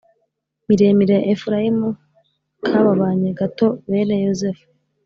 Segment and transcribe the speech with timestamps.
[0.67, 1.89] Miremire ya Efurayimu
[2.65, 4.65] kababanye gato Bene Yozefu